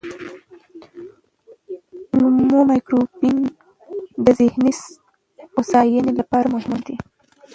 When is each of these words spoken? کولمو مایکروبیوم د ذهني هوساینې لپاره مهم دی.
کولمو 2.09 2.59
مایکروبیوم 2.69 3.39
د 4.25 4.27
ذهني 4.39 4.71
هوساینې 5.55 6.13
لپاره 6.19 6.47
مهم 6.55 6.79
دی. 6.87 6.95